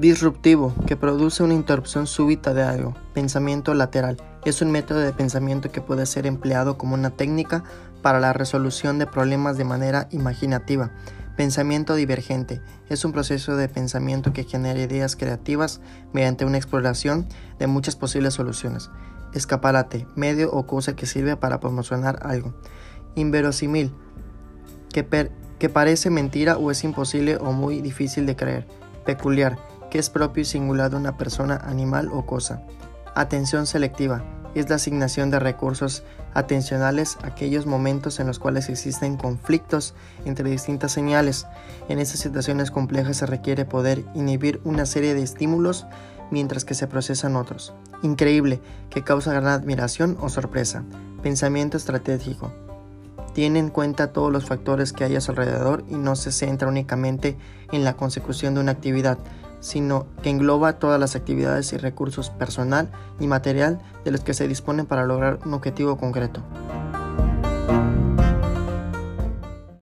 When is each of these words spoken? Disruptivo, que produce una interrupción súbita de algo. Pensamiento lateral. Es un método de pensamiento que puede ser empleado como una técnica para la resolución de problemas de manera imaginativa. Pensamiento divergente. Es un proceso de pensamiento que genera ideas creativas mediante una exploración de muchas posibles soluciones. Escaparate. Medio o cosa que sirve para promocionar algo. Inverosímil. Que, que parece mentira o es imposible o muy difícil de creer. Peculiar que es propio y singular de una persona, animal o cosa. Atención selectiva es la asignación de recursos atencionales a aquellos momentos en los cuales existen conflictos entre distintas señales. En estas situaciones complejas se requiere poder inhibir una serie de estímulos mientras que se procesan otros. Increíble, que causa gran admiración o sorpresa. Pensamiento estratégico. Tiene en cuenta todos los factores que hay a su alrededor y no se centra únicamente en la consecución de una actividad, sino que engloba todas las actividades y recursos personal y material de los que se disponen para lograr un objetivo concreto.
Disruptivo, 0.00 0.72
que 0.86 0.96
produce 0.96 1.42
una 1.42 1.52
interrupción 1.52 2.06
súbita 2.06 2.54
de 2.54 2.62
algo. 2.62 2.94
Pensamiento 3.12 3.74
lateral. 3.74 4.16
Es 4.46 4.62
un 4.62 4.70
método 4.70 5.00
de 5.00 5.12
pensamiento 5.12 5.70
que 5.70 5.82
puede 5.82 6.06
ser 6.06 6.26
empleado 6.26 6.78
como 6.78 6.94
una 6.94 7.10
técnica 7.10 7.64
para 8.00 8.18
la 8.18 8.32
resolución 8.32 8.98
de 8.98 9.06
problemas 9.06 9.58
de 9.58 9.64
manera 9.64 10.08
imaginativa. 10.10 10.90
Pensamiento 11.36 11.94
divergente. 11.96 12.62
Es 12.88 13.04
un 13.04 13.12
proceso 13.12 13.56
de 13.56 13.68
pensamiento 13.68 14.32
que 14.32 14.44
genera 14.44 14.80
ideas 14.80 15.16
creativas 15.16 15.82
mediante 16.14 16.46
una 16.46 16.56
exploración 16.56 17.26
de 17.58 17.66
muchas 17.66 17.94
posibles 17.94 18.32
soluciones. 18.32 18.88
Escaparate. 19.34 20.06
Medio 20.16 20.50
o 20.50 20.66
cosa 20.66 20.96
que 20.96 21.04
sirve 21.04 21.36
para 21.36 21.60
promocionar 21.60 22.20
algo. 22.22 22.54
Inverosímil. 23.16 23.92
Que, 24.94 25.30
que 25.58 25.68
parece 25.68 26.08
mentira 26.08 26.56
o 26.56 26.70
es 26.70 26.84
imposible 26.84 27.36
o 27.36 27.52
muy 27.52 27.82
difícil 27.82 28.24
de 28.24 28.34
creer. 28.34 28.66
Peculiar 29.04 29.58
que 29.90 29.98
es 29.98 30.10
propio 30.10 30.42
y 30.42 30.46
singular 30.46 30.90
de 30.90 30.96
una 30.96 31.16
persona, 31.16 31.56
animal 31.64 32.08
o 32.12 32.24
cosa. 32.24 32.62
Atención 33.14 33.66
selectiva 33.66 34.22
es 34.54 34.68
la 34.68 34.76
asignación 34.76 35.30
de 35.30 35.38
recursos 35.38 36.02
atencionales 36.34 37.18
a 37.22 37.28
aquellos 37.28 37.66
momentos 37.66 38.20
en 38.20 38.26
los 38.26 38.38
cuales 38.38 38.68
existen 38.68 39.16
conflictos 39.16 39.94
entre 40.24 40.48
distintas 40.48 40.92
señales. 40.92 41.46
En 41.88 41.98
estas 41.98 42.20
situaciones 42.20 42.70
complejas 42.70 43.18
se 43.18 43.26
requiere 43.26 43.64
poder 43.64 44.04
inhibir 44.14 44.60
una 44.64 44.86
serie 44.86 45.14
de 45.14 45.22
estímulos 45.22 45.86
mientras 46.30 46.64
que 46.64 46.74
se 46.74 46.86
procesan 46.86 47.36
otros. 47.36 47.72
Increíble, 48.02 48.60
que 48.88 49.02
causa 49.02 49.32
gran 49.32 49.48
admiración 49.48 50.16
o 50.20 50.28
sorpresa. 50.28 50.84
Pensamiento 51.22 51.76
estratégico. 51.76 52.52
Tiene 53.34 53.58
en 53.58 53.70
cuenta 53.70 54.12
todos 54.12 54.32
los 54.32 54.46
factores 54.46 54.92
que 54.92 55.04
hay 55.04 55.16
a 55.16 55.20
su 55.20 55.30
alrededor 55.30 55.84
y 55.88 55.94
no 55.94 56.16
se 56.16 56.32
centra 56.32 56.68
únicamente 56.68 57.36
en 57.70 57.84
la 57.84 57.94
consecución 57.94 58.54
de 58.54 58.60
una 58.60 58.72
actividad, 58.72 59.18
sino 59.60 60.06
que 60.22 60.30
engloba 60.30 60.78
todas 60.78 60.98
las 60.98 61.16
actividades 61.16 61.72
y 61.72 61.76
recursos 61.76 62.30
personal 62.30 62.90
y 63.20 63.26
material 63.26 63.80
de 64.04 64.10
los 64.10 64.20
que 64.22 64.34
se 64.34 64.48
disponen 64.48 64.86
para 64.86 65.04
lograr 65.04 65.38
un 65.44 65.54
objetivo 65.54 65.96
concreto. 65.96 66.42